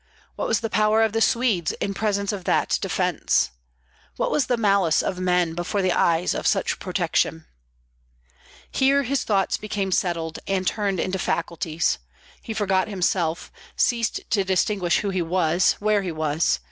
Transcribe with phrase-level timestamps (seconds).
[0.35, 3.51] what was the power of the Swedes in presence of that defence?
[4.17, 7.45] what was the malice of men before the eyes of such protection?
[8.71, 11.99] Here his thoughts became settled, and turned into faculties;
[12.41, 16.57] he forgot himself, ceased to distinguish who he was, where he was.